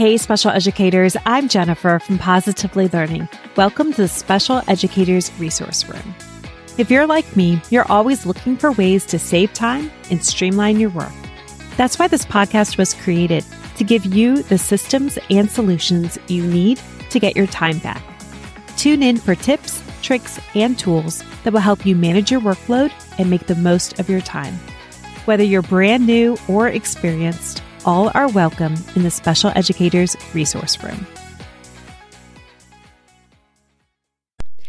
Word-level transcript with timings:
Hey, 0.00 0.16
special 0.16 0.50
educators, 0.50 1.14
I'm 1.26 1.46
Jennifer 1.46 1.98
from 1.98 2.16
Positively 2.16 2.88
Learning. 2.88 3.28
Welcome 3.54 3.92
to 3.92 4.00
the 4.00 4.08
Special 4.08 4.62
Educators 4.66 5.30
Resource 5.38 5.86
Room. 5.86 6.14
If 6.78 6.90
you're 6.90 7.06
like 7.06 7.36
me, 7.36 7.60
you're 7.68 7.92
always 7.92 8.24
looking 8.24 8.56
for 8.56 8.72
ways 8.72 9.04
to 9.04 9.18
save 9.18 9.52
time 9.52 9.90
and 10.10 10.24
streamline 10.24 10.80
your 10.80 10.88
work. 10.88 11.12
That's 11.76 11.98
why 11.98 12.08
this 12.08 12.24
podcast 12.24 12.78
was 12.78 12.94
created 12.94 13.44
to 13.76 13.84
give 13.84 14.06
you 14.06 14.42
the 14.44 14.56
systems 14.56 15.18
and 15.28 15.50
solutions 15.50 16.16
you 16.28 16.46
need 16.46 16.80
to 17.10 17.20
get 17.20 17.36
your 17.36 17.46
time 17.48 17.78
back. 17.80 18.02
Tune 18.78 19.02
in 19.02 19.18
for 19.18 19.34
tips, 19.34 19.82
tricks, 20.00 20.40
and 20.54 20.78
tools 20.78 21.22
that 21.44 21.52
will 21.52 21.60
help 21.60 21.84
you 21.84 21.94
manage 21.94 22.30
your 22.30 22.40
workload 22.40 22.90
and 23.18 23.28
make 23.28 23.48
the 23.48 23.54
most 23.54 24.00
of 24.00 24.08
your 24.08 24.22
time. 24.22 24.54
Whether 25.26 25.44
you're 25.44 25.60
brand 25.60 26.06
new 26.06 26.38
or 26.48 26.68
experienced, 26.68 27.62
all 27.84 28.10
are 28.14 28.28
welcome 28.28 28.74
in 28.94 29.02
the 29.02 29.10
Special 29.10 29.50
Educators 29.54 30.14
Resource 30.34 30.82
Room. 30.82 31.06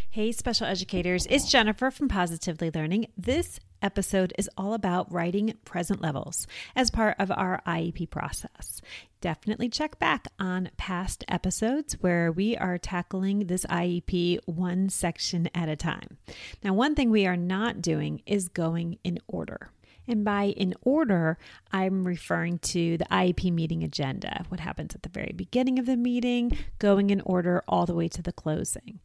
Hey, 0.09 0.31
special 0.31 0.67
educators, 0.67 1.25
it's 1.29 1.49
Jennifer 1.49 1.91
from 1.91 2.07
Positively 2.07 2.69
Learning. 2.69 3.07
This 3.17 3.59
episode 3.81 4.33
is 4.37 4.49
all 4.57 4.73
about 4.73 5.11
writing 5.11 5.53
present 5.65 6.01
levels 6.01 6.47
as 6.75 6.89
part 6.89 7.15
of 7.19 7.31
our 7.31 7.61
IEP 7.65 8.09
process. 8.09 8.81
Definitely 9.19 9.69
check 9.69 9.99
back 9.99 10.27
on 10.39 10.69
past 10.77 11.23
episodes 11.27 11.93
where 12.01 12.31
we 12.31 12.55
are 12.57 12.77
tackling 12.77 13.47
this 13.47 13.65
IEP 13.65 14.39
one 14.45 14.89
section 14.89 15.49
at 15.53 15.69
a 15.69 15.75
time. 15.75 16.17
Now, 16.63 16.73
one 16.73 16.95
thing 16.95 17.09
we 17.09 17.25
are 17.25 17.37
not 17.37 17.81
doing 17.81 18.21
is 18.25 18.47
going 18.47 18.99
in 19.03 19.19
order. 19.27 19.71
And 20.11 20.25
by 20.25 20.47
in 20.57 20.73
order, 20.81 21.37
I'm 21.71 22.03
referring 22.03 22.59
to 22.59 22.97
the 22.97 23.05
IEP 23.05 23.53
meeting 23.53 23.81
agenda, 23.81 24.43
what 24.49 24.59
happens 24.59 24.93
at 24.93 25.03
the 25.03 25.09
very 25.09 25.31
beginning 25.33 25.79
of 25.79 25.85
the 25.85 25.95
meeting, 25.95 26.57
going 26.79 27.11
in 27.11 27.21
order 27.21 27.63
all 27.65 27.85
the 27.85 27.95
way 27.95 28.09
to 28.09 28.21
the 28.21 28.33
closing. 28.33 28.99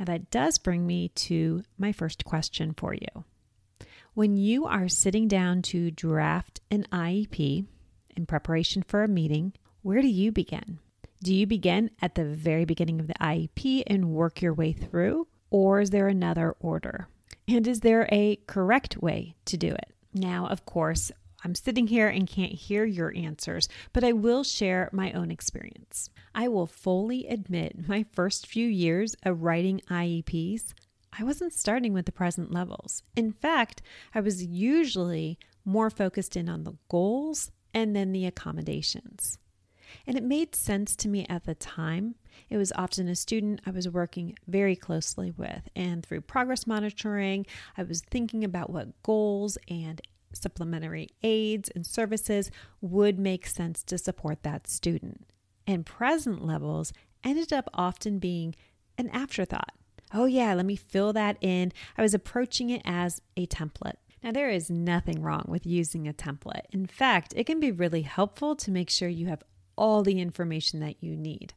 Now, 0.00 0.06
that 0.06 0.32
does 0.32 0.58
bring 0.58 0.84
me 0.84 1.10
to 1.10 1.62
my 1.78 1.92
first 1.92 2.24
question 2.24 2.74
for 2.76 2.92
you. 2.92 3.24
When 4.14 4.36
you 4.36 4.66
are 4.66 4.88
sitting 4.88 5.28
down 5.28 5.62
to 5.62 5.92
draft 5.92 6.60
an 6.72 6.88
IEP 6.90 7.64
in 8.16 8.26
preparation 8.26 8.82
for 8.82 9.04
a 9.04 9.08
meeting, 9.08 9.52
where 9.82 10.02
do 10.02 10.08
you 10.08 10.32
begin? 10.32 10.80
Do 11.22 11.32
you 11.32 11.46
begin 11.46 11.92
at 12.02 12.16
the 12.16 12.24
very 12.24 12.64
beginning 12.64 12.98
of 12.98 13.06
the 13.06 13.14
IEP 13.14 13.84
and 13.86 14.10
work 14.10 14.42
your 14.42 14.54
way 14.54 14.72
through? 14.72 15.28
Or 15.50 15.80
is 15.80 15.90
there 15.90 16.08
another 16.08 16.56
order? 16.58 17.06
And 17.46 17.68
is 17.68 17.78
there 17.78 18.08
a 18.10 18.40
correct 18.48 18.96
way 18.96 19.36
to 19.44 19.56
do 19.56 19.68
it? 19.68 19.94
Now, 20.18 20.46
of 20.48 20.64
course, 20.64 21.12
I'm 21.44 21.54
sitting 21.54 21.86
here 21.86 22.08
and 22.08 22.26
can't 22.26 22.52
hear 22.52 22.84
your 22.84 23.14
answers, 23.16 23.68
but 23.92 24.02
I 24.02 24.12
will 24.12 24.42
share 24.42 24.90
my 24.92 25.12
own 25.12 25.30
experience. 25.30 26.10
I 26.34 26.48
will 26.48 26.66
fully 26.66 27.28
admit 27.28 27.88
my 27.88 28.04
first 28.12 28.46
few 28.46 28.66
years 28.66 29.14
of 29.22 29.42
writing 29.44 29.80
IEPs, 29.88 30.74
I 31.18 31.24
wasn't 31.24 31.52
starting 31.52 31.92
with 31.92 32.06
the 32.06 32.12
present 32.12 32.52
levels. 32.52 33.02
In 33.16 33.32
fact, 33.32 33.82
I 34.14 34.20
was 34.20 34.44
usually 34.44 35.38
more 35.64 35.90
focused 35.90 36.36
in 36.36 36.48
on 36.48 36.64
the 36.64 36.74
goals 36.88 37.50
and 37.72 37.94
then 37.94 38.12
the 38.12 38.26
accommodations. 38.26 39.38
And 40.06 40.16
it 40.16 40.22
made 40.22 40.54
sense 40.54 40.94
to 40.96 41.08
me 41.08 41.26
at 41.28 41.44
the 41.44 41.54
time. 41.54 42.16
It 42.50 42.56
was 42.56 42.72
often 42.72 43.08
a 43.08 43.14
student 43.14 43.60
I 43.66 43.70
was 43.70 43.88
working 43.88 44.36
very 44.46 44.76
closely 44.76 45.30
with. 45.30 45.68
And 45.74 46.04
through 46.04 46.22
progress 46.22 46.66
monitoring, 46.66 47.46
I 47.76 47.82
was 47.82 48.00
thinking 48.00 48.44
about 48.44 48.70
what 48.70 49.02
goals 49.02 49.58
and 49.68 50.00
supplementary 50.32 51.08
aids 51.22 51.70
and 51.74 51.86
services 51.86 52.50
would 52.80 53.18
make 53.18 53.46
sense 53.46 53.82
to 53.84 53.98
support 53.98 54.42
that 54.42 54.68
student. 54.68 55.26
And 55.66 55.86
present 55.86 56.44
levels 56.44 56.92
ended 57.24 57.52
up 57.52 57.68
often 57.74 58.18
being 58.18 58.54
an 58.96 59.08
afterthought. 59.10 59.72
Oh, 60.12 60.24
yeah, 60.24 60.54
let 60.54 60.66
me 60.66 60.76
fill 60.76 61.12
that 61.12 61.36
in. 61.40 61.72
I 61.96 62.02
was 62.02 62.14
approaching 62.14 62.70
it 62.70 62.82
as 62.84 63.20
a 63.36 63.46
template. 63.46 63.96
Now, 64.22 64.32
there 64.32 64.50
is 64.50 64.70
nothing 64.70 65.22
wrong 65.22 65.44
with 65.46 65.66
using 65.66 66.08
a 66.08 66.12
template. 66.12 66.64
In 66.72 66.86
fact, 66.86 67.32
it 67.36 67.44
can 67.44 67.60
be 67.60 67.70
really 67.70 68.02
helpful 68.02 68.56
to 68.56 68.70
make 68.70 68.90
sure 68.90 69.08
you 69.08 69.26
have 69.26 69.44
all 69.76 70.02
the 70.02 70.20
information 70.20 70.80
that 70.80 71.02
you 71.02 71.16
need. 71.16 71.54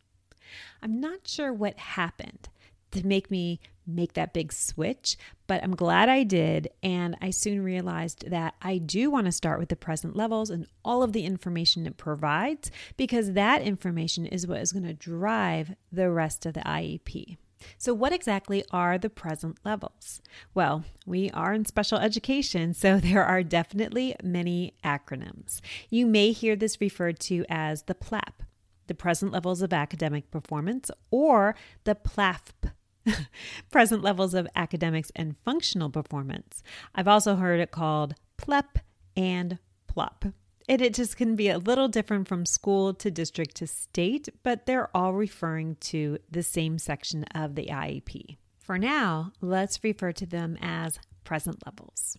I'm 0.82 1.00
not 1.00 1.28
sure 1.28 1.54
what 1.54 1.78
happened 1.78 2.50
to 2.92 3.06
make 3.06 3.32
me 3.32 3.60
make 3.88 4.14
that 4.14 4.34
big 4.34 4.54
switch, 4.54 5.18
but 5.48 5.64
I'm 5.64 5.76
glad 5.76 6.08
I 6.08 6.24
did. 6.24 6.70
And 6.84 7.16
I 7.22 7.32
soon 7.32 7.64
realized 7.64 8.30
that 8.30 8.56
I 8.62 8.78
do 8.78 9.10
want 9.10 9.26
to 9.26 9.32
start 9.32 9.60
with 9.60 9.70
the 9.70 9.76
present 9.76 10.16
levels 10.16 10.50
and 10.50 10.68
all 10.86 11.04
of 11.04 11.14
the 11.14 11.26
information 11.26 11.88
it 11.88 11.98
provides 11.98 12.72
because 12.98 13.34
that 13.34 13.62
information 13.62 14.26
is 14.26 14.48
what 14.48 14.62
is 14.62 14.72
going 14.72 14.86
to 14.86 14.94
drive 14.94 15.76
the 15.92 16.10
rest 16.10 16.46
of 16.46 16.54
the 16.54 16.62
IEP. 16.62 17.38
So, 17.78 17.94
what 17.94 18.12
exactly 18.12 18.64
are 18.72 18.98
the 18.98 19.10
present 19.10 19.60
levels? 19.64 20.22
Well, 20.56 20.84
we 21.06 21.30
are 21.32 21.54
in 21.54 21.66
special 21.66 22.00
education, 22.00 22.74
so 22.74 23.00
there 23.00 23.24
are 23.24 23.44
definitely 23.44 24.16
many 24.24 24.74
acronyms. 24.84 25.62
You 25.90 26.08
may 26.08 26.32
hear 26.32 26.56
this 26.56 26.82
referred 26.82 27.20
to 27.22 27.46
as 27.50 27.84
the 27.84 27.94
PLAP, 27.96 28.42
the 28.88 28.94
present 28.94 29.32
levels 29.32 29.62
of 29.62 29.74
academic 29.74 30.30
performance, 30.32 30.92
or 31.10 31.56
the 31.84 31.96
PLAFP, 31.96 32.72
present 33.72 34.02
levels 34.02 34.34
of 34.34 34.48
academics 34.56 35.12
and 35.16 35.36
functional 35.44 35.90
performance. 35.90 36.64
I've 36.94 37.08
also 37.08 37.36
heard 37.36 37.60
it 37.60 37.72
called 37.72 38.16
PLEP 38.38 38.80
and 39.16 39.60
PLOP. 39.88 40.34
And 40.70 40.82
it 40.82 40.94
just 40.94 41.18
can 41.18 41.36
be 41.36 41.50
a 41.50 41.58
little 41.58 41.88
different 41.88 42.28
from 42.28 42.46
school 42.46 42.94
to 42.94 43.12
district 43.12 43.56
to 43.58 43.68
state, 43.68 44.30
but 44.44 44.66
they're 44.66 44.96
all 44.96 45.14
referring 45.14 45.76
to 45.82 46.20
the 46.30 46.44
same 46.44 46.78
section 46.78 47.26
of 47.36 47.56
the 47.56 47.66
IEP. 47.66 48.38
For 48.60 48.78
now, 48.78 49.34
let's 49.42 49.84
refer 49.84 50.12
to 50.14 50.26
them 50.26 50.58
as 50.62 51.00
present 51.24 51.66
levels. 51.66 52.18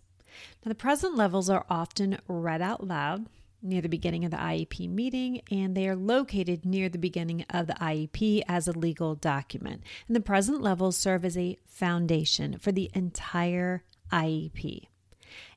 Now, 0.65 0.71
the 0.71 0.75
present 0.75 1.17
levels 1.17 1.49
are 1.49 1.65
often 1.71 2.19
read 2.27 2.61
out 2.61 2.87
loud 2.87 3.27
near 3.63 3.81
the 3.81 3.89
beginning 3.89 4.25
of 4.25 4.31
the 4.31 4.37
IEP 4.37 4.89
meeting, 4.89 5.43
and 5.51 5.77
they 5.77 5.89
are 5.89 5.97
located 5.97 6.65
near 6.65 6.89
the 6.89 6.99
beginning 6.99 7.45
of 7.51 7.67
the 7.67 7.75
IEP 7.75 8.43
as 8.49 8.67
a 8.69 8.73
legal 8.73 9.15
document. 9.15 9.83
And 10.07 10.17
the 10.17 10.21
present 10.21 10.61
levels 10.61 10.97
serve 10.97 11.25
as 11.25 11.37
a 11.37 11.59
foundation 11.67 12.59
for 12.59 12.73
the 12.73 12.91
entire 12.95 13.85
IEP. 14.11 14.89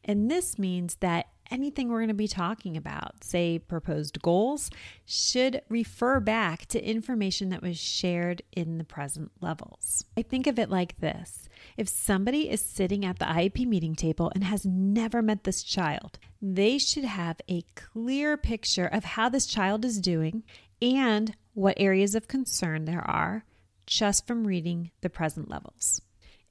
And 0.04 0.30
this 0.30 0.58
means 0.60 0.96
that 1.02 1.28
anything 1.51 1.89
we're 1.89 2.00
going 2.00 2.07
to 2.09 2.13
be 2.13 2.28
talking 2.28 2.78
about, 2.78 3.23
say 3.23 3.59
proposed 3.59 4.22
goals, 4.22 4.69
should 5.06 5.61
refer 5.69 6.19
back 6.19 6.66
to 6.67 6.83
information 6.83 7.50
that 7.50 7.61
was 7.61 7.78
shared 7.79 8.41
in 8.51 8.78
the 8.78 8.83
present 8.83 9.31
levels. 9.41 10.06
I 10.17 10.22
think 10.22 10.47
of 10.47 10.59
it 10.59 10.69
like 10.69 11.00
this 11.00 11.50
if 11.78 11.89
somebody 11.89 12.50
is 12.50 12.61
sitting 12.61 13.03
at 13.03 13.19
the 13.19 13.25
IEP 13.25 13.66
meeting 13.66 13.95
table 13.95 14.31
and 14.33 14.44
has 14.44 14.66
never 14.66 15.22
met 15.22 15.44
this 15.44 15.63
child, 15.63 16.19
they 16.41 16.78
should 16.78 17.03
have 17.03 17.41
a 17.50 17.63
clear 17.75 18.38
picture 18.38 18.85
of 18.85 19.03
how 19.03 19.29
this 19.29 19.45
child 19.45 19.83
is 19.83 20.00
doing 20.00 20.44
and 20.81 21.35
what 21.53 21.75
areas 21.77 22.16
of 22.16 22.27
concern 22.27 22.85
there 22.85 23.07
are 23.09 23.45
just 23.85 24.25
from 24.27 24.47
reading 24.47 24.91
the 25.01 25.09
present 25.09 25.50
levels. 25.50 26.01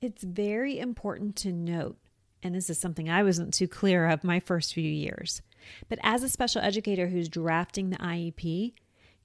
It's 0.00 0.22
very 0.22 0.78
important 0.78 1.37
to 1.37 1.53
note 1.53 1.99
and 2.44 2.55
this 2.55 2.69
is 2.71 2.78
something 2.78 3.09
I 3.09 3.22
wasn't 3.22 3.55
too 3.55 3.66
clear 3.66 4.06
of 4.06 4.22
my 4.22 4.38
first 4.38 4.75
few 4.75 4.88
years. 4.88 5.43
But 5.88 5.99
as 6.03 6.22
a 6.22 6.28
special 6.28 6.60
educator 6.60 7.09
who's 7.09 7.28
drafting 7.28 7.88
the 7.88 7.97
IEP, 7.97 8.75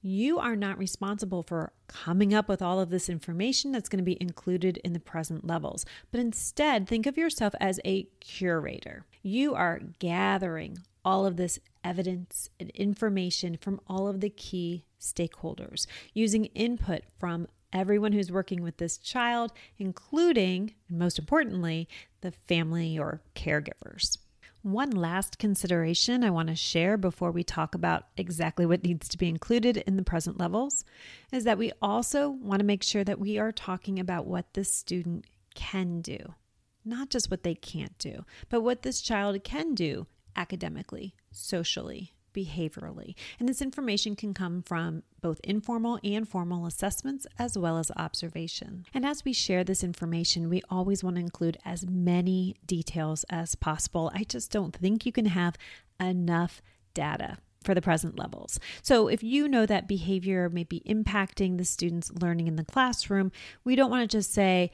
you 0.02 0.38
are 0.38 0.56
not 0.56 0.78
responsible 0.78 1.42
for 1.42 1.72
coming 1.86 2.32
up 2.32 2.48
with 2.48 2.62
all 2.62 2.80
of 2.80 2.88
this 2.88 3.10
information 3.10 3.70
that's 3.70 3.90
going 3.90 3.98
to 3.98 4.02
be 4.02 4.16
included 4.20 4.78
in 4.78 4.94
the 4.94 5.00
present 5.00 5.46
levels, 5.46 5.84
but 6.10 6.20
instead 6.20 6.88
think 6.88 7.06
of 7.06 7.18
yourself 7.18 7.52
as 7.60 7.78
a 7.84 8.04
curator. 8.20 9.04
You 9.22 9.54
are 9.54 9.82
gathering 9.98 10.78
all 11.04 11.26
of 11.26 11.36
this 11.36 11.58
evidence 11.84 12.48
and 12.58 12.70
information 12.70 13.58
from 13.60 13.80
all 13.86 14.08
of 14.08 14.20
the 14.20 14.30
key 14.30 14.86
stakeholders, 14.98 15.86
using 16.14 16.46
input 16.46 17.02
from 17.18 17.46
everyone 17.72 18.12
who's 18.12 18.32
working 18.32 18.62
with 18.62 18.76
this 18.76 18.98
child, 18.98 19.52
including, 19.78 20.74
and 20.88 20.98
most 20.98 21.18
importantly, 21.18 21.88
the 22.20 22.32
family 22.32 22.98
or 22.98 23.22
caregivers. 23.34 24.18
One 24.62 24.90
last 24.90 25.38
consideration 25.38 26.22
I 26.22 26.30
want 26.30 26.48
to 26.48 26.54
share 26.54 26.98
before 26.98 27.30
we 27.30 27.42
talk 27.42 27.74
about 27.74 28.08
exactly 28.18 28.66
what 28.66 28.84
needs 28.84 29.08
to 29.08 29.16
be 29.16 29.28
included 29.28 29.78
in 29.78 29.96
the 29.96 30.02
present 30.02 30.38
levels 30.38 30.84
is 31.32 31.44
that 31.44 31.56
we 31.56 31.72
also 31.80 32.28
want 32.28 32.60
to 32.60 32.66
make 32.66 32.82
sure 32.82 33.02
that 33.04 33.18
we 33.18 33.38
are 33.38 33.52
talking 33.52 33.98
about 33.98 34.26
what 34.26 34.52
the 34.52 34.64
student 34.64 35.24
can 35.54 36.02
do, 36.02 36.34
not 36.84 37.08
just 37.08 37.30
what 37.30 37.42
they 37.42 37.54
can't 37.54 37.96
do, 37.96 38.26
but 38.50 38.60
what 38.60 38.82
this 38.82 39.00
child 39.00 39.42
can 39.44 39.74
do 39.74 40.06
academically, 40.36 41.14
socially, 41.32 42.14
behaviorally. 42.32 43.14
And 43.38 43.48
this 43.48 43.62
information 43.62 44.16
can 44.16 44.34
come 44.34 44.62
from 44.62 45.02
both 45.20 45.40
informal 45.44 45.98
and 46.02 46.28
formal 46.28 46.66
assessments 46.66 47.26
as 47.38 47.56
well 47.56 47.78
as 47.78 47.90
observation. 47.96 48.84
And 48.94 49.04
as 49.04 49.24
we 49.24 49.32
share 49.32 49.64
this 49.64 49.84
information, 49.84 50.48
we 50.48 50.62
always 50.70 51.04
want 51.04 51.16
to 51.16 51.20
include 51.20 51.58
as 51.64 51.86
many 51.86 52.56
details 52.66 53.24
as 53.30 53.54
possible. 53.54 54.10
I 54.14 54.24
just 54.24 54.50
don't 54.50 54.74
think 54.74 55.04
you 55.04 55.12
can 55.12 55.26
have 55.26 55.56
enough 56.00 56.62
data. 56.94 57.38
for 57.62 57.74
the 57.74 57.82
present 57.82 58.18
levels. 58.18 58.58
So, 58.80 59.08
if 59.08 59.22
you 59.22 59.46
know 59.46 59.66
that 59.66 59.86
behavior 59.86 60.48
may 60.48 60.64
be 60.64 60.80
impacting 60.86 61.58
the 61.58 61.66
students' 61.66 62.10
learning 62.10 62.48
in 62.48 62.56
the 62.56 62.64
classroom, 62.64 63.30
we 63.64 63.76
don't 63.76 63.90
want 63.90 64.10
to 64.10 64.16
just 64.16 64.32
say, 64.32 64.72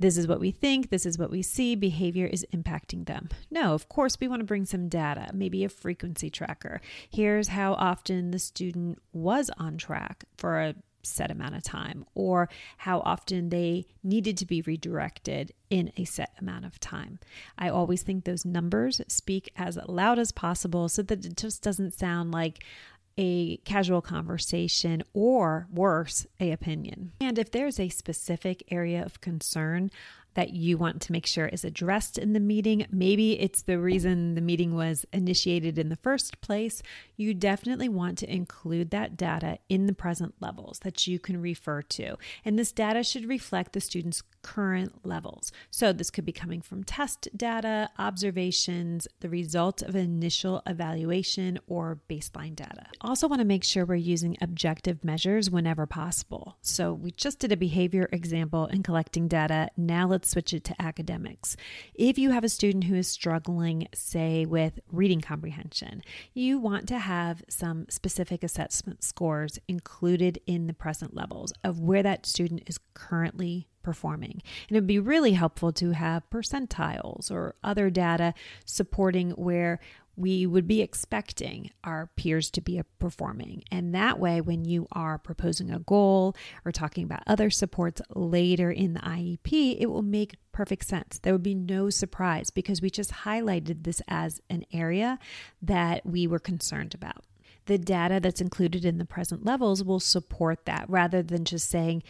this 0.00 0.16
is 0.16 0.26
what 0.26 0.40
we 0.40 0.50
think, 0.50 0.90
this 0.90 1.06
is 1.06 1.18
what 1.18 1.30
we 1.30 1.42
see, 1.42 1.76
behavior 1.76 2.26
is 2.26 2.44
impacting 2.52 3.06
them. 3.06 3.28
No, 3.50 3.74
of 3.74 3.88
course, 3.88 4.18
we 4.18 4.26
want 4.28 4.40
to 4.40 4.46
bring 4.46 4.64
some 4.64 4.88
data, 4.88 5.30
maybe 5.32 5.62
a 5.62 5.68
frequency 5.68 6.30
tracker. 6.30 6.80
Here's 7.08 7.48
how 7.48 7.74
often 7.74 8.30
the 8.30 8.38
student 8.38 8.98
was 9.12 9.50
on 9.58 9.76
track 9.76 10.24
for 10.36 10.60
a 10.60 10.74
set 11.02 11.30
amount 11.30 11.54
of 11.54 11.62
time, 11.62 12.04
or 12.14 12.48
how 12.78 13.00
often 13.00 13.48
they 13.50 13.86
needed 14.02 14.36
to 14.38 14.46
be 14.46 14.62
redirected 14.62 15.52
in 15.70 15.92
a 15.96 16.04
set 16.04 16.30
amount 16.40 16.64
of 16.64 16.80
time. 16.80 17.18
I 17.58 17.68
always 17.68 18.02
think 18.02 18.24
those 18.24 18.44
numbers 18.44 19.00
speak 19.08 19.50
as 19.56 19.78
loud 19.86 20.18
as 20.18 20.32
possible 20.32 20.88
so 20.88 21.02
that 21.02 21.24
it 21.24 21.36
just 21.36 21.62
doesn't 21.62 21.94
sound 21.94 22.32
like 22.32 22.64
a 23.18 23.58
casual 23.58 24.00
conversation 24.00 25.02
or 25.12 25.66
worse, 25.72 26.26
a 26.38 26.52
opinion. 26.52 27.12
And 27.20 27.38
if 27.38 27.50
there's 27.50 27.80
a 27.80 27.88
specific 27.88 28.62
area 28.70 29.04
of 29.04 29.20
concern, 29.20 29.90
that 30.34 30.50
you 30.50 30.78
want 30.78 31.00
to 31.02 31.12
make 31.12 31.26
sure 31.26 31.46
is 31.46 31.64
addressed 31.64 32.18
in 32.18 32.32
the 32.32 32.40
meeting. 32.40 32.86
Maybe 32.90 33.40
it's 33.40 33.62
the 33.62 33.78
reason 33.78 34.34
the 34.34 34.40
meeting 34.40 34.74
was 34.74 35.04
initiated 35.12 35.78
in 35.78 35.88
the 35.88 35.96
first 35.96 36.40
place. 36.40 36.82
You 37.16 37.34
definitely 37.34 37.88
want 37.88 38.18
to 38.18 38.32
include 38.32 38.90
that 38.90 39.16
data 39.16 39.58
in 39.68 39.86
the 39.86 39.92
present 39.92 40.34
levels 40.40 40.80
that 40.80 41.06
you 41.06 41.18
can 41.18 41.40
refer 41.40 41.82
to. 41.82 42.16
And 42.44 42.58
this 42.58 42.72
data 42.72 43.02
should 43.02 43.28
reflect 43.28 43.72
the 43.72 43.80
student's 43.80 44.22
current 44.42 45.04
levels. 45.04 45.52
So 45.70 45.92
this 45.92 46.10
could 46.10 46.24
be 46.24 46.32
coming 46.32 46.60
from 46.60 46.84
test 46.84 47.28
data, 47.36 47.90
observations, 47.98 49.06
the 49.20 49.28
result 49.28 49.82
of 49.82 49.94
initial 49.94 50.62
evaluation, 50.66 51.58
or 51.66 52.00
baseline 52.08 52.56
data. 52.56 52.86
Also, 53.00 53.28
want 53.28 53.40
to 53.40 53.46
make 53.46 53.64
sure 53.64 53.84
we're 53.84 53.94
using 53.96 54.36
objective 54.40 55.04
measures 55.04 55.50
whenever 55.50 55.86
possible. 55.86 56.56
So 56.62 56.92
we 56.92 57.10
just 57.10 57.38
did 57.38 57.52
a 57.52 57.56
behavior 57.56 58.08
example 58.12 58.66
in 58.66 58.82
collecting 58.82 59.28
data. 59.28 59.70
Now 59.76 60.06
let's 60.06 60.19
let's 60.20 60.28
switch 60.28 60.52
it 60.52 60.64
to 60.64 60.82
academics. 60.82 61.56
If 61.94 62.18
you 62.18 62.28
have 62.28 62.44
a 62.44 62.48
student 62.50 62.84
who 62.84 62.94
is 62.94 63.08
struggling, 63.08 63.88
say, 63.94 64.44
with 64.44 64.78
reading 64.92 65.22
comprehension, 65.22 66.02
you 66.34 66.58
want 66.58 66.86
to 66.88 66.98
have 66.98 67.42
some 67.48 67.86
specific 67.88 68.44
assessment 68.44 69.02
scores 69.02 69.58
included 69.66 70.38
in 70.46 70.66
the 70.66 70.74
present 70.74 71.14
levels 71.14 71.54
of 71.64 71.80
where 71.80 72.02
that 72.02 72.26
student 72.26 72.64
is 72.66 72.78
currently 72.92 73.66
performing. 73.82 74.42
And 74.68 74.76
it'd 74.76 74.86
be 74.86 74.98
really 74.98 75.32
helpful 75.32 75.72
to 75.72 75.92
have 75.92 76.28
percentiles 76.28 77.30
or 77.30 77.54
other 77.64 77.88
data 77.88 78.34
supporting 78.66 79.30
where 79.30 79.80
we 80.20 80.46
would 80.46 80.66
be 80.66 80.82
expecting 80.82 81.70
our 81.82 82.10
peers 82.16 82.50
to 82.50 82.60
be 82.60 82.80
performing. 82.98 83.62
And 83.70 83.94
that 83.94 84.18
way, 84.18 84.40
when 84.40 84.64
you 84.64 84.86
are 84.92 85.18
proposing 85.18 85.70
a 85.70 85.78
goal 85.78 86.36
or 86.64 86.72
talking 86.72 87.04
about 87.04 87.22
other 87.26 87.50
supports 87.50 88.02
later 88.14 88.70
in 88.70 88.94
the 88.94 89.00
IEP, 89.00 89.80
it 89.80 89.86
will 89.86 90.02
make 90.02 90.36
perfect 90.52 90.86
sense. 90.86 91.18
There 91.18 91.32
would 91.32 91.42
be 91.42 91.54
no 91.54 91.90
surprise 91.90 92.50
because 92.50 92.82
we 92.82 92.90
just 92.90 93.10
highlighted 93.10 93.84
this 93.84 94.02
as 94.08 94.40
an 94.50 94.64
area 94.72 95.18
that 95.62 96.04
we 96.04 96.26
were 96.26 96.38
concerned 96.38 96.94
about 96.94 97.24
the 97.66 97.78
data 97.78 98.18
that's 98.20 98.40
included 98.40 98.84
in 98.84 98.98
the 98.98 99.04
present 99.04 99.44
levels 99.44 99.84
will 99.84 100.00
support 100.00 100.64
that 100.64 100.84
rather 100.88 101.22
than 101.22 101.44
just 101.44 101.68
saying 101.68 102.02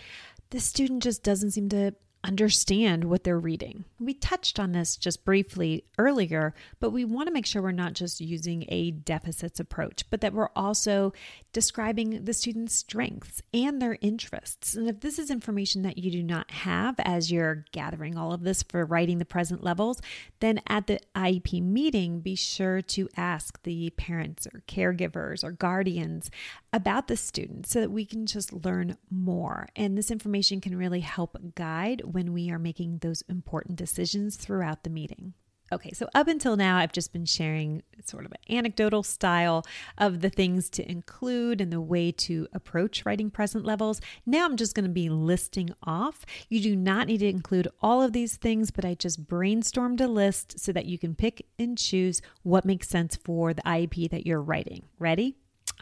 the 0.51 0.61
student 0.61 1.03
just 1.03 1.23
doesn't 1.23 1.51
seem 1.51 1.69
to 1.69 1.93
understand 2.23 3.05
what 3.05 3.25
they're 3.25 3.39
reading. 3.39 3.85
We 3.99 4.15
touched 4.15 4.59
on 4.59 4.73
this 4.73 4.97
just 4.97 5.25
briefly 5.25 5.85
earlier, 5.99 6.55
but 6.79 6.91
we 6.91 7.05
want 7.05 7.29
to 7.29 7.33
make 7.33 7.47
sure 7.47 7.63
we're 7.63 7.73
not 7.73 7.95
just 7.95 8.21
using 8.21 8.65
a 8.69 8.91
deficits 8.91 9.59
approach, 9.59 10.05
but 10.11 10.21
that 10.21 10.35
we're 10.35 10.51
also 10.55 11.13
describing 11.53 12.25
the 12.25 12.35
student's 12.35 12.75
strengths 12.75 13.43
and 13.55 13.81
their 13.81 13.97
interests. 14.01 14.75
And 14.75 14.89
if 14.89 15.01
this 15.01 15.19
is 15.19 15.31
information 15.31 15.83
that 15.83 15.99
you 15.99 16.11
do 16.11 16.23
not 16.23 16.51
have 16.51 16.95
as 16.99 17.33
you're 17.33 17.65
gathering 17.73 18.17
all 18.17 18.33
of 18.33 18.43
this 18.43 18.63
for 18.63 18.85
writing 18.85 19.19
the 19.19 19.25
present 19.25 19.65
levels, 19.65 20.01
then 20.41 20.61
at 20.67 20.87
the 20.87 21.01
IEP 21.15 21.63
meeting, 21.63 22.21
be 22.21 22.35
sure 22.35 22.83
to 22.83 23.09
ask 23.17 23.63
the 23.63 23.91
parents 23.91 24.47
or 24.47 24.63
caregivers 24.69 25.43
or 25.43 25.53
guardians 25.53 26.31
about 26.73 27.09
the 27.09 27.17
student 27.17 27.67
so 27.67 27.81
that 27.81 27.91
we 27.91 28.05
can 28.05 28.27
just 28.27 28.53
learn 28.53 28.97
more. 29.11 29.69
And 29.75 29.97
this 29.97 30.11
information 30.11 30.61
can 30.61 30.77
really 30.77 31.01
help 31.01 31.37
guide 31.55 32.03
when 32.11 32.33
we 32.33 32.51
are 32.51 32.59
making 32.59 32.99
those 32.99 33.23
important 33.29 33.77
decisions 33.77 34.37
throughout 34.37 34.85
the 34.85 34.91
meeting. 34.91 35.35
Okay, 35.73 35.93
so 35.93 36.09
up 36.17 36.27
until 36.27 36.57
now, 36.57 36.79
I've 36.79 36.91
just 36.91 37.13
been 37.13 37.25
sharing 37.25 37.85
sort 38.05 38.27
of 38.27 38.33
an 38.33 38.57
anecdotal 38.57 39.05
style 39.05 39.65
of 39.99 40.21
the 40.21 40.29
things 40.31 40.69
to 40.71 40.91
include 40.91 41.61
and 41.61 41.73
the 41.73 41.81
way 41.81 42.11
to 42.11 42.49
approach 42.53 43.07
writing 43.07 43.31
present 43.31 43.65
levels. 43.65 44.01
Now 44.27 44.47
I'm 44.47 44.57
just 44.57 44.75
going 44.75 44.87
to 44.87 44.91
be 44.91 45.09
listing 45.09 45.71
off. 45.85 46.27
You 46.49 46.61
do 46.61 46.75
not 46.75 47.07
need 47.07 47.19
to 47.19 47.29
include 47.29 47.69
all 47.81 48.03
of 48.03 48.13
these 48.13 48.37
things, 48.37 48.73
but 48.73 48.85
I 48.85 48.95
just 48.95 49.29
brainstormed 49.29 50.01
a 50.01 50.09
list 50.09 50.59
so 50.59 50.73
that 50.73 50.87
you 50.87 50.99
can 50.99 51.15
pick 51.15 51.47
and 51.57 51.79
choose 51.79 52.21
what 52.43 52.65
makes 52.65 52.89
sense 52.89 53.15
for 53.15 53.55
the 53.55 53.63
IEP 53.63 54.11
that 54.11 54.27
you're 54.27 54.43
writing. 54.43 54.87
Ready? 54.99 55.37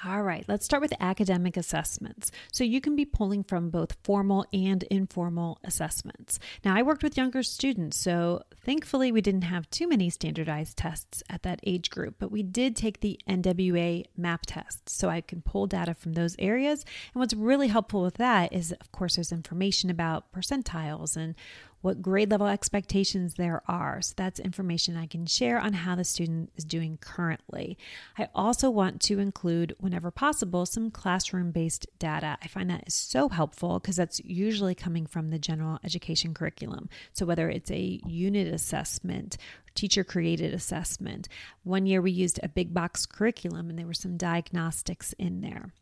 All 0.05 0.23
right, 0.23 0.45
let's 0.47 0.65
start 0.65 0.81
with 0.81 0.93
academic 1.01 1.57
assessments. 1.57 2.31
So 2.53 2.63
you 2.63 2.81
can 2.81 2.95
be 2.95 3.05
pulling 3.05 3.43
from 3.43 3.71
both 3.71 3.97
formal 4.05 4.47
and 4.53 4.85
informal 4.85 5.59
assessments. 5.65 6.39
Now, 6.65 6.77
I 6.77 6.83
worked 6.83 7.03
with 7.03 7.17
younger 7.17 7.43
students, 7.43 7.97
so 7.97 8.43
thankfully 8.65 9.11
we 9.11 9.21
didn't 9.21 9.43
have 9.43 9.69
too 9.71 9.89
many 9.89 10.09
standardized 10.09 10.77
tests 10.77 11.25
at 11.29 11.43
that 11.43 11.59
age 11.67 11.91
group, 11.91 12.15
but 12.21 12.31
we 12.31 12.45
did 12.45 12.77
take 12.77 13.01
the 13.01 13.19
NWEA 13.29 14.05
MAP 14.17 14.47
test, 14.47 14.89
so 14.89 15.09
I 15.09 15.21
can 15.21 15.43
pull 15.43 15.67
data 15.67 15.95
from 15.95 16.13
those 16.13 16.37
areas. 16.39 16.85
And 17.13 17.21
what's 17.21 17.35
really 17.35 17.69
helpful 17.69 18.03
with 18.03 18.15
that 18.15 18.53
is, 18.53 18.71
of 18.71 18.93
course, 18.93 19.17
there's 19.17 19.33
information 19.33 19.91
about 19.91 20.33
percentiles 20.33 21.17
and 21.17 21.35
what 21.81 22.03
grade 22.03 22.31
level 22.31 22.47
expectations 22.47 23.35
there 23.35 23.63
are. 23.69 24.03
So 24.03 24.15
that's 24.17 24.41
information 24.41 24.97
I 24.97 25.07
can 25.07 25.27
share 25.27 25.59
on 25.61 25.73
how 25.73 25.95
the 25.95 26.05
student 26.05 26.51
is 26.57 26.65
doing 26.65 26.99
currently. 27.01 27.79
I 28.17 28.29
also 28.35 28.71
want 28.71 29.01
to 29.03 29.19
include, 29.19 29.75
whenever 29.79 30.11
possible, 30.11 30.67
some 30.67 30.91
classroom 30.91 31.51
based 31.51 31.87
data. 31.99 32.37
I 32.43 32.49
find 32.49 32.69
that 32.71 32.85
is 32.87 32.95
so 32.95 33.29
helpful 33.29 33.79
because 33.79 33.97
that's 33.97 34.21
usually 34.25 34.75
coming 34.75 35.07
from 35.07 35.31
the 35.31 35.39
general 35.39 35.79
education 35.85 36.35
curriculum. 36.35 36.89
So 37.13 37.27
whether 37.27 37.49
it's 37.49 37.71
a 37.71 38.01
unit 38.07 38.49
assessment, 38.49 39.37
teacher 39.75 40.03
created 40.03 40.53
assessment, 40.53 41.29
one 41.63 41.87
year 41.87 42.03
we 42.03 42.11
used 42.11 42.41
a 42.43 42.49
big 42.49 42.75
box 42.75 43.07
curriculum 43.07 43.71
and 43.71 43.79
there 43.79 43.87
were 43.87 43.95
some 43.95 44.17
diagnostics 44.17 45.13
in 45.15 45.41
there. 45.41 45.73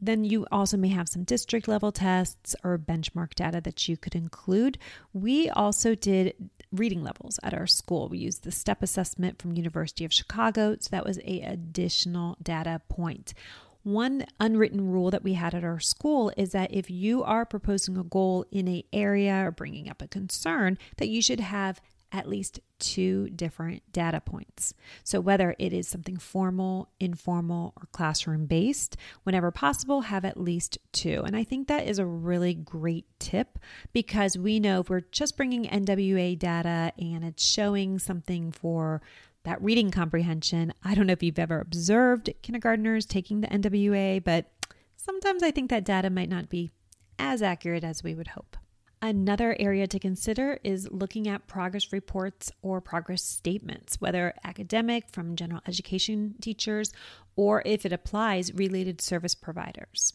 Then 0.00 0.24
you 0.24 0.46
also 0.50 0.76
may 0.76 0.88
have 0.88 1.08
some 1.08 1.24
district 1.24 1.68
level 1.68 1.92
tests 1.92 2.54
or 2.62 2.78
benchmark 2.78 3.34
data 3.34 3.60
that 3.62 3.88
you 3.88 3.96
could 3.96 4.14
include. 4.14 4.78
We 5.12 5.48
also 5.48 5.94
did 5.94 6.34
reading 6.72 7.02
levels 7.02 7.38
at 7.42 7.54
our 7.54 7.66
school. 7.66 8.08
We 8.08 8.18
used 8.18 8.44
the 8.44 8.52
STEP 8.52 8.82
assessment 8.82 9.40
from 9.40 9.52
University 9.52 10.04
of 10.04 10.12
Chicago, 10.12 10.76
so 10.80 10.88
that 10.90 11.04
was 11.04 11.18
a 11.24 11.40
additional 11.42 12.36
data 12.42 12.80
point. 12.88 13.34
One 13.84 14.24
unwritten 14.40 14.90
rule 14.90 15.10
that 15.10 15.22
we 15.22 15.34
had 15.34 15.54
at 15.54 15.62
our 15.62 15.78
school 15.78 16.32
is 16.38 16.52
that 16.52 16.72
if 16.72 16.90
you 16.90 17.22
are 17.22 17.44
proposing 17.44 17.98
a 17.98 18.02
goal 18.02 18.46
in 18.50 18.66
a 18.66 18.84
area 18.94 19.46
or 19.46 19.50
bringing 19.50 19.90
up 19.90 20.00
a 20.00 20.08
concern, 20.08 20.78
that 20.96 21.08
you 21.08 21.20
should 21.20 21.40
have 21.40 21.82
at 22.14 22.28
least 22.28 22.60
two 22.78 23.28
different 23.30 23.82
data 23.92 24.20
points. 24.20 24.72
So, 25.02 25.20
whether 25.20 25.56
it 25.58 25.72
is 25.72 25.88
something 25.88 26.16
formal, 26.16 26.88
informal, 27.00 27.74
or 27.76 27.88
classroom 27.90 28.46
based, 28.46 28.96
whenever 29.24 29.50
possible, 29.50 30.02
have 30.02 30.24
at 30.24 30.40
least 30.40 30.78
two. 30.92 31.24
And 31.26 31.36
I 31.36 31.42
think 31.42 31.66
that 31.66 31.88
is 31.88 31.98
a 31.98 32.06
really 32.06 32.54
great 32.54 33.06
tip 33.18 33.58
because 33.92 34.38
we 34.38 34.60
know 34.60 34.80
if 34.80 34.88
we're 34.88 35.00
just 35.00 35.36
bringing 35.36 35.64
NWEA 35.64 36.38
data 36.38 36.92
and 36.98 37.24
it's 37.24 37.44
showing 37.44 37.98
something 37.98 38.52
for 38.52 39.02
that 39.42 39.60
reading 39.60 39.90
comprehension, 39.90 40.72
I 40.84 40.94
don't 40.94 41.08
know 41.08 41.12
if 41.12 41.22
you've 41.22 41.38
ever 41.38 41.58
observed 41.58 42.30
kindergartners 42.42 43.06
taking 43.06 43.40
the 43.40 43.48
NWEA, 43.48 44.22
but 44.22 44.52
sometimes 44.96 45.42
I 45.42 45.50
think 45.50 45.68
that 45.70 45.84
data 45.84 46.10
might 46.10 46.30
not 46.30 46.48
be 46.48 46.70
as 47.18 47.42
accurate 47.42 47.82
as 47.82 48.04
we 48.04 48.14
would 48.14 48.28
hope. 48.28 48.56
Another 49.04 49.54
area 49.60 49.86
to 49.86 49.98
consider 49.98 50.58
is 50.64 50.88
looking 50.90 51.28
at 51.28 51.46
progress 51.46 51.92
reports 51.92 52.50
or 52.62 52.80
progress 52.80 53.22
statements, 53.22 54.00
whether 54.00 54.32
academic 54.42 55.10
from 55.10 55.36
general 55.36 55.60
education 55.68 56.36
teachers 56.40 56.90
or 57.36 57.62
if 57.66 57.84
it 57.84 57.92
applies, 57.92 58.54
related 58.54 59.02
service 59.02 59.34
providers. 59.34 60.14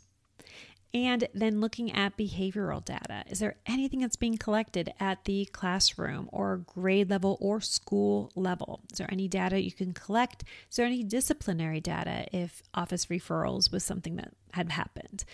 And 0.92 1.28
then 1.36 1.62
looking 1.62 1.92
at 1.92 2.18
behavioral 2.18 2.84
data. 2.84 3.26
Is 3.30 3.38
there 3.38 3.58
anything 3.68 4.00
that's 4.00 4.16
being 4.16 4.40
collected 4.40 4.92
at 5.00 5.26
the 5.26 5.46
classroom 5.46 6.28
or 6.32 6.58
grade 6.58 7.12
level 7.12 7.38
or 7.40 7.62
school 7.62 8.32
level? 8.36 8.82
Is 8.92 8.98
there 8.98 9.12
any 9.12 9.28
data 9.28 9.62
you 9.62 9.72
can 9.72 9.94
collect? 9.94 10.46
Is 10.68 10.78
there 10.78 10.88
any 10.88 11.04
disciplinary 11.04 11.80
data 11.80 12.26
if 12.36 12.64
office 12.74 13.06
referrals 13.06 13.72
was 13.72 13.84
something 13.84 14.16
that 14.16 14.34
had 14.54 14.72
happened? 14.72 15.26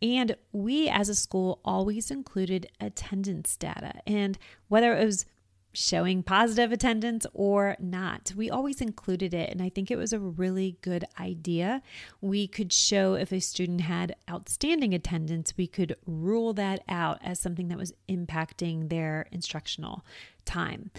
And 0.00 0.36
we 0.52 0.88
as 0.88 1.08
a 1.08 1.14
school 1.14 1.60
always 1.64 2.10
included 2.10 2.70
attendance 2.80 3.56
data. 3.56 4.00
And 4.06 4.38
whether 4.68 4.96
it 4.96 5.04
was 5.04 5.26
showing 5.72 6.22
positive 6.22 6.72
attendance 6.72 7.26
or 7.34 7.76
not. 7.78 8.32
We 8.36 8.50
always 8.50 8.80
included 8.80 9.34
it, 9.34 9.50
and 9.50 9.62
I 9.62 9.68
think 9.68 9.90
it 9.90 9.96
was 9.96 10.12
a 10.12 10.18
really 10.18 10.76
good 10.80 11.04
idea. 11.20 11.82
We 12.20 12.48
could 12.48 12.72
show 12.72 13.14
if 13.14 13.32
a 13.32 13.40
student 13.40 13.82
had 13.82 14.16
outstanding 14.30 14.94
attendance, 14.94 15.54
we 15.56 15.66
could 15.66 15.94
rule 16.06 16.52
that 16.54 16.82
out 16.88 17.18
as 17.22 17.38
something 17.38 17.68
that 17.68 17.78
was 17.78 17.92
impacting 18.08 18.88
their 18.88 19.28
instructional 19.30 20.04
time. 20.44 20.90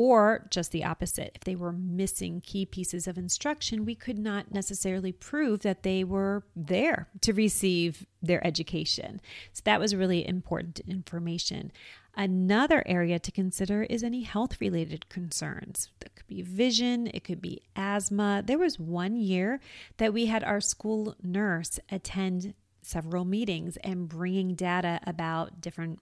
Or 0.00 0.46
just 0.48 0.70
the 0.70 0.84
opposite, 0.84 1.32
if 1.34 1.42
they 1.42 1.56
were 1.56 1.72
missing 1.72 2.40
key 2.40 2.64
pieces 2.64 3.08
of 3.08 3.18
instruction, 3.18 3.84
we 3.84 3.96
could 3.96 4.16
not 4.16 4.54
necessarily 4.54 5.10
prove 5.10 5.62
that 5.62 5.82
they 5.82 6.04
were 6.04 6.44
there 6.54 7.08
to 7.22 7.32
receive 7.32 8.06
their 8.22 8.46
education. 8.46 9.20
So 9.52 9.62
that 9.64 9.80
was 9.80 9.96
really 9.96 10.24
important 10.24 10.78
information. 10.86 11.72
Another 12.14 12.84
area 12.86 13.18
to 13.18 13.32
consider 13.32 13.82
is 13.82 14.04
any 14.04 14.22
health 14.22 14.60
related 14.60 15.08
concerns. 15.08 15.90
That 15.98 16.14
could 16.14 16.28
be 16.28 16.42
vision, 16.42 17.10
it 17.12 17.24
could 17.24 17.42
be 17.42 17.62
asthma. 17.74 18.44
There 18.46 18.56
was 18.56 18.78
one 18.78 19.16
year 19.16 19.58
that 19.96 20.14
we 20.14 20.26
had 20.26 20.44
our 20.44 20.60
school 20.60 21.16
nurse 21.24 21.80
attend 21.90 22.54
several 22.82 23.24
meetings 23.24 23.76
and 23.78 24.08
bringing 24.08 24.54
data 24.54 25.00
about 25.04 25.60
different 25.60 25.98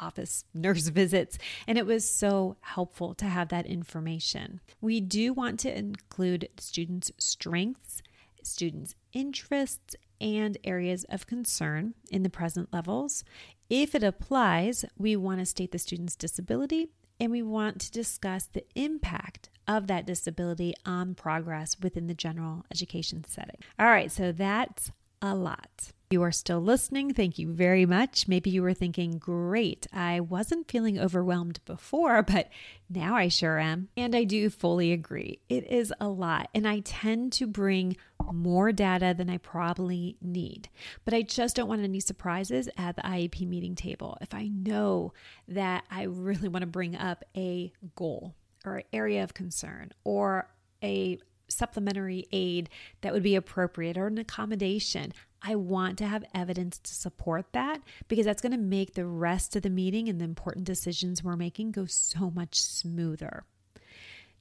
office 0.00 0.44
nurse 0.54 0.88
visits, 0.88 1.38
and 1.66 1.78
it 1.78 1.86
was 1.86 2.08
so 2.08 2.56
helpful 2.60 3.14
to 3.14 3.26
have 3.26 3.48
that 3.48 3.66
information. 3.66 4.60
We 4.80 5.00
do 5.00 5.32
want 5.32 5.60
to 5.60 5.76
include 5.76 6.48
students' 6.58 7.12
strengths, 7.18 8.02
students' 8.42 8.94
interests, 9.12 9.96
and 10.20 10.58
areas 10.64 11.04
of 11.04 11.26
concern 11.26 11.94
in 12.10 12.22
the 12.22 12.30
present 12.30 12.72
levels. 12.72 13.24
If 13.70 13.94
it 13.94 14.02
applies, 14.02 14.84
we 14.96 15.16
want 15.16 15.40
to 15.40 15.46
state 15.46 15.72
the 15.72 15.78
student's 15.78 16.16
disability 16.16 16.88
and 17.20 17.30
we 17.30 17.42
want 17.42 17.80
to 17.80 17.90
discuss 17.90 18.46
the 18.46 18.64
impact 18.74 19.50
of 19.66 19.86
that 19.88 20.06
disability 20.06 20.74
on 20.86 21.14
progress 21.14 21.76
within 21.80 22.06
the 22.06 22.14
general 22.14 22.64
education 22.70 23.24
setting. 23.24 23.56
All 23.78 23.86
right, 23.86 24.10
so 24.10 24.32
that's 24.32 24.90
a 25.20 25.34
lot. 25.34 25.92
You 26.10 26.22
are 26.22 26.32
still 26.32 26.60
listening. 26.60 27.12
Thank 27.12 27.38
you 27.38 27.52
very 27.52 27.84
much. 27.84 28.28
Maybe 28.28 28.48
you 28.48 28.62
were 28.62 28.72
thinking, 28.72 29.18
great, 29.18 29.86
I 29.92 30.20
wasn't 30.20 30.70
feeling 30.70 30.98
overwhelmed 30.98 31.60
before, 31.66 32.22
but 32.26 32.48
now 32.88 33.14
I 33.14 33.28
sure 33.28 33.58
am. 33.58 33.90
And 33.94 34.16
I 34.16 34.24
do 34.24 34.48
fully 34.48 34.90
agree. 34.92 35.40
It 35.50 35.70
is 35.70 35.92
a 36.00 36.08
lot. 36.08 36.48
And 36.54 36.66
I 36.66 36.80
tend 36.80 37.34
to 37.34 37.46
bring 37.46 37.98
more 38.32 38.72
data 38.72 39.14
than 39.14 39.28
I 39.28 39.36
probably 39.36 40.16
need. 40.22 40.70
But 41.04 41.12
I 41.12 41.20
just 41.20 41.56
don't 41.56 41.68
want 41.68 41.82
any 41.82 42.00
surprises 42.00 42.70
at 42.78 42.96
the 42.96 43.02
IEP 43.02 43.46
meeting 43.46 43.74
table. 43.74 44.16
If 44.22 44.32
I 44.32 44.48
know 44.48 45.12
that 45.46 45.84
I 45.90 46.04
really 46.04 46.48
want 46.48 46.62
to 46.62 46.66
bring 46.66 46.96
up 46.96 47.22
a 47.36 47.70
goal 47.96 48.34
or 48.64 48.82
area 48.94 49.22
of 49.22 49.34
concern 49.34 49.92
or 50.04 50.48
a 50.82 51.18
supplementary 51.48 52.26
aid 52.30 52.68
that 53.00 53.12
would 53.12 53.22
be 53.22 53.34
appropriate 53.34 53.96
or 53.96 54.06
an 54.06 54.18
accommodation. 54.18 55.12
I 55.42 55.54
want 55.54 55.98
to 55.98 56.06
have 56.06 56.24
evidence 56.34 56.78
to 56.78 56.94
support 56.94 57.52
that 57.52 57.80
because 58.08 58.26
that's 58.26 58.42
going 58.42 58.52
to 58.52 58.58
make 58.58 58.94
the 58.94 59.06
rest 59.06 59.54
of 59.56 59.62
the 59.62 59.70
meeting 59.70 60.08
and 60.08 60.20
the 60.20 60.24
important 60.24 60.64
decisions 60.64 61.22
we're 61.22 61.36
making 61.36 61.72
go 61.72 61.86
so 61.86 62.30
much 62.30 62.60
smoother. 62.60 63.44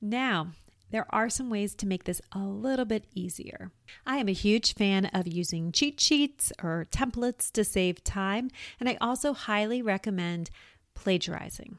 Now, 0.01 0.48
there 0.89 1.06
are 1.10 1.30
some 1.30 1.50
ways 1.50 1.75
to 1.75 1.88
make 1.88 2.06
this 2.06 2.22
a 2.32 2.39
little 2.39 2.86
bit 2.86 3.06
easier. 3.13 3.72
I 4.06 4.18
am 4.18 4.30
a 4.30 4.34
huge 4.34 4.74
fan 4.74 5.06
of 5.08 5.27
using 5.27 5.72
cheat 5.72 6.00
sheets 6.00 6.54
or 6.63 6.88
templates 6.92 7.51
to 7.54 7.63
save 7.63 8.04
time, 8.04 8.50
and 8.80 8.88
I 8.88 8.98
also 9.01 9.34
highly 9.34 9.82
recommend 9.82 10.50
plagiarizing. 10.94 11.77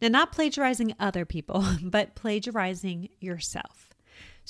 Now, 0.00 0.08
not 0.08 0.32
plagiarizing 0.32 0.94
other 1.00 1.24
people, 1.24 1.64
but 1.82 2.14
plagiarizing 2.14 3.08
yourself. 3.18 3.89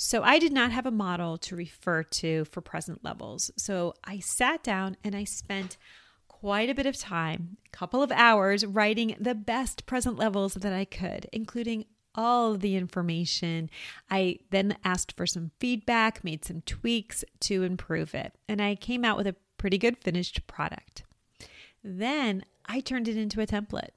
So 0.03 0.23
I 0.23 0.39
did 0.39 0.51
not 0.51 0.71
have 0.71 0.87
a 0.87 0.91
model 0.91 1.37
to 1.37 1.55
refer 1.55 2.01
to 2.01 2.45
for 2.45 2.59
present 2.59 3.03
levels. 3.03 3.51
So 3.55 3.93
I 4.03 4.17
sat 4.17 4.63
down 4.63 4.97
and 5.03 5.15
I 5.15 5.25
spent 5.25 5.77
quite 6.27 6.71
a 6.71 6.73
bit 6.73 6.87
of 6.87 6.97
time, 6.97 7.57
a 7.67 7.69
couple 7.69 8.01
of 8.01 8.11
hours, 8.11 8.65
writing 8.65 9.15
the 9.19 9.35
best 9.35 9.85
present 9.85 10.17
levels 10.17 10.55
that 10.55 10.73
I 10.73 10.85
could, 10.85 11.27
including 11.31 11.85
all 12.15 12.55
the 12.55 12.77
information. 12.77 13.69
I 14.09 14.39
then 14.49 14.75
asked 14.83 15.15
for 15.15 15.27
some 15.27 15.51
feedback, 15.59 16.23
made 16.23 16.45
some 16.45 16.61
tweaks 16.61 17.23
to 17.41 17.61
improve 17.61 18.15
it, 18.15 18.33
and 18.49 18.59
I 18.59 18.73
came 18.73 19.05
out 19.05 19.17
with 19.17 19.27
a 19.27 19.35
pretty 19.59 19.77
good 19.77 19.99
finished 19.99 20.47
product. 20.47 21.03
Then 21.83 22.43
I 22.65 22.79
turned 22.79 23.07
it 23.07 23.17
into 23.17 23.39
a 23.39 23.45
template. 23.45 23.91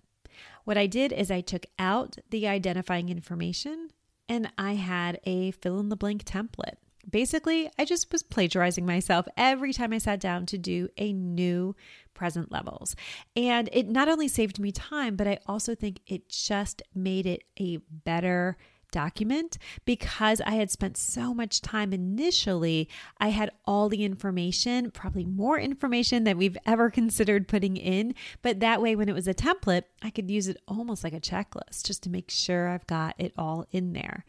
What 0.65 0.77
I 0.77 0.87
did 0.87 1.15
is 1.15 1.31
I 1.31 1.41
took 1.41 1.65
out 1.79 2.19
the 2.29 2.47
identifying 2.47 3.09
information 3.09 3.89
and 4.29 4.51
I 4.59 4.75
had 4.75 5.21
a 5.25 5.53
fill 5.53 5.79
in 5.81 5.89
the 5.89 5.97
blank 5.97 6.25
template. 6.25 6.77
Basically, 7.09 7.71
I 7.79 7.85
just 7.85 8.11
was 8.11 8.23
plagiarizing 8.23 8.87
myself 8.87 9.27
every 9.37 9.73
time 9.73 9.93
I 9.93 9.99
sat 9.99 10.21
down 10.21 10.47
to 10.47 10.59
do 10.59 10.89
a 10.97 11.13
new 11.13 11.77
present 12.15 12.51
levels. 12.51 12.97
And 13.37 13.69
it 13.73 13.89
not 13.89 14.09
only 14.09 14.27
saved 14.27 14.59
me 14.59 14.73
time, 14.73 15.17
but 15.17 15.29
I 15.29 15.39
also 15.47 15.75
think 15.75 16.01
it 16.07 16.29
just 16.29 16.83
made 16.95 17.27
it 17.27 17.45
a 17.61 17.79
better 17.91 18.57
document 18.95 19.59
because 19.85 20.41
I 20.43 20.53
had 20.53 20.71
spent 20.71 20.97
so 20.97 21.35
much 21.35 21.61
time 21.61 21.93
initially. 21.93 22.89
I 23.19 23.31
had 23.31 23.51
all 23.65 23.89
the 23.89 24.05
information, 24.05 24.93
probably 24.93 25.25
more 25.25 25.59
information 25.59 26.23
than 26.23 26.39
we've 26.39 26.57
ever 26.65 26.91
considered 27.01 27.49
putting 27.49 27.77
in. 27.77 28.15
But 28.41 28.61
that 28.61 28.81
way, 28.81 28.95
when 28.95 29.09
it 29.09 29.15
was 29.15 29.27
a 29.27 29.35
template, 29.35 29.83
I 30.01 30.11
could 30.11 30.31
use 30.31 30.47
it 30.47 30.63
almost 30.69 31.03
like 31.03 31.13
a 31.13 31.21
checklist 31.21 31.85
just 31.85 32.05
to 32.05 32.11
make 32.11 32.31
sure 32.31 32.69
I've 32.69 32.87
got 32.87 33.17
it 33.19 33.35
all 33.37 33.67
in 33.73 33.95
there. 33.95 34.25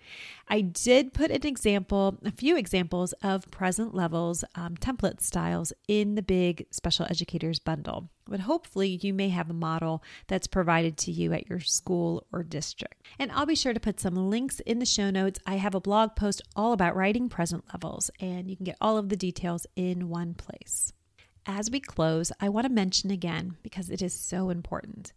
I 0.47 0.61
did 0.61 1.13
put 1.13 1.29
an 1.29 1.45
example, 1.45 2.17
a 2.25 2.31
few 2.31 2.57
examples 2.57 3.13
of 3.21 3.49
present 3.51 3.93
levels 3.93 4.43
um, 4.55 4.75
template 4.77 5.21
styles 5.21 5.73
in 5.87 6.15
the 6.15 6.23
big 6.23 6.65
special 6.71 7.05
educators 7.07 7.59
bundle. 7.59 8.09
But 8.27 8.39
hopefully, 8.41 8.99
you 9.01 9.13
may 9.13 9.29
have 9.29 9.49
a 9.49 9.53
model 9.53 10.03
that's 10.27 10.47
provided 10.47 10.97
to 10.97 11.11
you 11.11 11.31
at 11.33 11.47
your 11.47 11.59
school 11.59 12.25
or 12.31 12.41
district. 12.43 13.05
And 13.19 13.31
I'll 13.31 13.45
be 13.45 13.55
sure 13.55 13.73
to 13.73 13.79
put 13.79 13.99
some 13.99 14.15
links 14.15 14.59
in 14.61 14.79
the 14.79 14.85
show 14.85 15.11
notes. 15.11 15.39
I 15.45 15.55
have 15.55 15.75
a 15.75 15.79
blog 15.79 16.15
post 16.15 16.41
all 16.55 16.73
about 16.73 16.95
writing 16.95 17.29
present 17.29 17.65
levels, 17.71 18.09
and 18.19 18.49
you 18.49 18.55
can 18.55 18.65
get 18.65 18.77
all 18.81 18.97
of 18.97 19.09
the 19.09 19.15
details 19.15 19.67
in 19.75 20.09
one 20.09 20.33
place. 20.33 20.91
As 21.45 21.69
we 21.69 21.79
close, 21.79 22.31
I 22.39 22.49
want 22.49 22.65
to 22.65 22.73
mention 22.73 23.11
again, 23.11 23.57
because 23.61 23.91
it 23.91 24.01
is 24.01 24.13
so 24.13 24.49
important, 24.49 25.13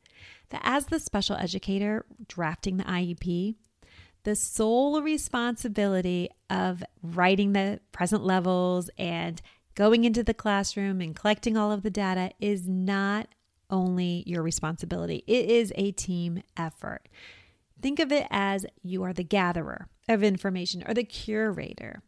that 0.50 0.60
as 0.62 0.86
the 0.86 1.00
special 1.00 1.36
educator 1.36 2.04
drafting 2.26 2.76
the 2.76 2.84
IEP, 2.84 3.54
the 4.24 4.36
sole 4.36 5.00
responsibility 5.00 6.28
of 6.50 6.82
writing 7.02 7.54
the 7.54 7.80
present 7.92 8.22
levels 8.24 8.90
and 8.98 9.40
going 9.78 10.02
into 10.02 10.24
the 10.24 10.34
classroom 10.34 11.00
and 11.00 11.14
collecting 11.14 11.56
all 11.56 11.70
of 11.70 11.84
the 11.84 11.90
data 11.90 12.32
is 12.40 12.66
not 12.66 13.28
only 13.70 14.24
your 14.26 14.42
responsibility, 14.42 15.22
it 15.28 15.48
is 15.48 15.72
a 15.76 15.92
team 15.92 16.42
effort. 16.56 17.08
Think 17.80 18.00
of 18.00 18.10
it 18.10 18.26
as 18.28 18.66
you 18.82 19.04
are 19.04 19.12
the 19.12 19.22
gatherer 19.22 19.86
of 20.08 20.24
information 20.24 20.82
or 20.84 20.94
the 20.94 21.04
curator. 21.04 22.02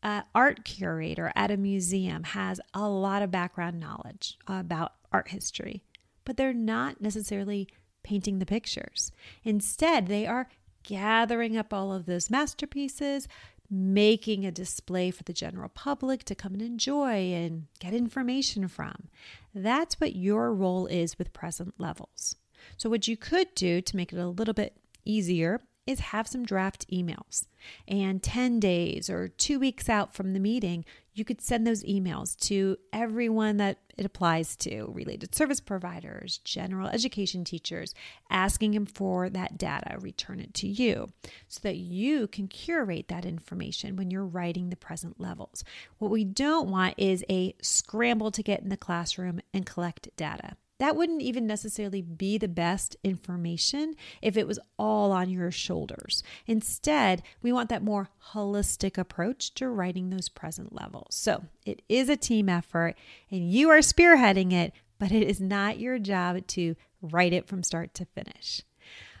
An 0.00 0.22
art 0.32 0.64
curator 0.64 1.32
at 1.34 1.50
a 1.50 1.56
museum 1.56 2.22
has 2.22 2.60
a 2.72 2.88
lot 2.88 3.22
of 3.22 3.32
background 3.32 3.80
knowledge 3.80 4.38
about 4.46 4.92
art 5.10 5.26
history, 5.26 5.82
but 6.24 6.36
they're 6.36 6.54
not 6.54 7.00
necessarily 7.00 7.66
painting 8.04 8.38
the 8.38 8.46
pictures. 8.46 9.10
Instead, 9.42 10.06
they 10.06 10.24
are 10.24 10.48
gathering 10.84 11.56
up 11.56 11.74
all 11.74 11.92
of 11.92 12.06
those 12.06 12.30
masterpieces, 12.30 13.26
making 13.70 14.46
a 14.46 14.50
display 14.50 15.10
for 15.10 15.22
the 15.24 15.32
general 15.32 15.68
public 15.68 16.24
to 16.24 16.34
come 16.34 16.54
and 16.54 16.62
enjoy 16.62 17.32
and 17.32 17.66
get 17.80 17.92
information 17.92 18.68
from. 18.68 19.08
That's 19.54 20.00
what 20.00 20.16
your 20.16 20.54
role 20.54 20.86
is 20.86 21.18
with 21.18 21.32
present 21.32 21.74
levels. 21.78 22.36
So, 22.76 22.90
what 22.90 23.08
you 23.08 23.16
could 23.16 23.54
do 23.54 23.80
to 23.80 23.96
make 23.96 24.12
it 24.12 24.18
a 24.18 24.26
little 24.26 24.54
bit 24.54 24.76
easier 25.04 25.60
is 25.86 26.00
have 26.00 26.28
some 26.28 26.44
draft 26.44 26.86
emails. 26.90 27.46
And 27.86 28.22
10 28.22 28.60
days 28.60 29.08
or 29.08 29.28
two 29.28 29.58
weeks 29.58 29.88
out 29.88 30.14
from 30.14 30.34
the 30.34 30.40
meeting, 30.40 30.84
you 31.14 31.24
could 31.24 31.40
send 31.40 31.66
those 31.66 31.82
emails 31.82 32.38
to 32.46 32.76
everyone 32.92 33.56
that 33.56 33.78
it 33.98 34.06
applies 34.06 34.56
to 34.56 34.84
related 34.92 35.34
service 35.34 35.60
providers, 35.60 36.38
general 36.44 36.88
education 36.88 37.44
teachers, 37.44 37.94
asking 38.30 38.70
them 38.70 38.86
for 38.86 39.28
that 39.28 39.58
data, 39.58 39.98
return 39.98 40.40
it 40.40 40.54
to 40.54 40.68
you 40.68 41.08
so 41.48 41.60
that 41.64 41.76
you 41.76 42.28
can 42.28 42.46
curate 42.46 43.08
that 43.08 43.26
information 43.26 43.96
when 43.96 44.10
you're 44.10 44.24
writing 44.24 44.70
the 44.70 44.76
present 44.76 45.20
levels. 45.20 45.64
What 45.98 46.12
we 46.12 46.24
don't 46.24 46.70
want 46.70 46.94
is 46.96 47.24
a 47.28 47.54
scramble 47.60 48.30
to 48.30 48.42
get 48.42 48.60
in 48.60 48.68
the 48.68 48.76
classroom 48.76 49.40
and 49.52 49.66
collect 49.66 50.08
data 50.16 50.56
that 50.78 50.96
wouldn't 50.96 51.22
even 51.22 51.46
necessarily 51.46 52.02
be 52.02 52.38
the 52.38 52.48
best 52.48 52.96
information 53.02 53.94
if 54.22 54.36
it 54.36 54.46
was 54.46 54.58
all 54.78 55.12
on 55.12 55.28
your 55.28 55.50
shoulders. 55.50 56.22
Instead, 56.46 57.22
we 57.42 57.52
want 57.52 57.68
that 57.68 57.82
more 57.82 58.10
holistic 58.32 58.96
approach 58.96 59.54
to 59.54 59.68
writing 59.68 60.10
those 60.10 60.28
present 60.28 60.74
levels. 60.74 61.14
So 61.16 61.44
it 61.66 61.82
is 61.88 62.08
a 62.08 62.16
team 62.16 62.48
effort 62.48 62.94
and 63.30 63.50
you 63.50 63.70
are 63.70 63.78
spearheading 63.78 64.52
it, 64.52 64.72
but 64.98 65.12
it 65.12 65.28
is 65.28 65.40
not 65.40 65.80
your 65.80 65.98
job 65.98 66.46
to 66.48 66.76
write 67.02 67.32
it 67.32 67.46
from 67.46 67.62
start 67.62 67.94
to 67.94 68.04
finish. 68.04 68.62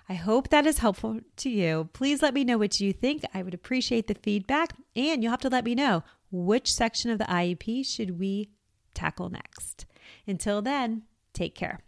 I 0.08 0.14
hope 0.14 0.48
that 0.48 0.66
is 0.66 0.78
helpful 0.78 1.20
to 1.36 1.50
you. 1.50 1.90
Please 1.92 2.22
let 2.22 2.32
me 2.32 2.42
know 2.42 2.56
what 2.56 2.80
you 2.80 2.92
think. 2.94 3.24
I 3.34 3.42
would 3.42 3.52
appreciate 3.52 4.06
the 4.06 4.14
feedback, 4.14 4.72
and 4.96 5.22
you'll 5.22 5.32
have 5.32 5.40
to 5.40 5.50
let 5.50 5.66
me 5.66 5.74
know 5.74 6.02
which 6.30 6.72
section 6.72 7.10
of 7.10 7.18
the 7.18 7.26
IEP 7.26 7.84
should 7.84 8.18
we 8.18 8.48
tackle 8.94 9.28
next. 9.28 9.84
Until 10.26 10.62
then, 10.62 11.02
take 11.34 11.54
care. 11.54 11.80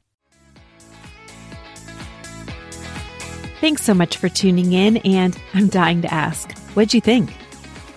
Thanks 3.61 3.83
so 3.83 3.93
much 3.93 4.17
for 4.17 4.31
tuning 4.31 4.73
in, 4.73 4.97
and 4.99 5.37
I'm 5.53 5.69
dying 5.69 6.03
to 6.03 6.13
ask, 6.13 6.57
what'd 6.75 6.95
you 6.95 7.01
think? 7.01 7.33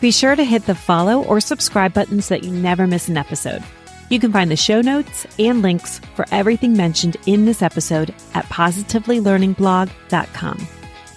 Be 0.02 0.12
sure 0.12 0.36
to 0.36 0.44
hit 0.44 0.66
the 0.66 0.74
follow 0.76 1.24
or 1.24 1.40
subscribe 1.40 1.94
buttons 1.94 2.26
so 2.26 2.36
that 2.36 2.44
you 2.44 2.52
never 2.52 2.86
miss 2.86 3.08
an 3.08 3.16
episode. 3.16 3.64
You 4.10 4.20
can 4.20 4.34
find 4.34 4.52
the 4.52 4.58
show 4.58 4.82
notes 4.82 5.26
and 5.40 5.62
links 5.62 6.00
for 6.16 6.26
everything 6.32 6.76
mentioned 6.76 7.16
in 7.26 7.46
this 7.46 7.62
episode 7.62 8.14
at 8.34 8.44
positivelylearningblog.com. 8.46 10.68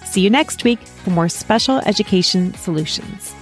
See 0.05 0.21
you 0.21 0.31
next 0.31 0.63
week 0.65 0.79
for 0.79 1.11
more 1.11 1.29
special 1.29 1.81
education 1.81 2.55
solutions. 2.55 3.35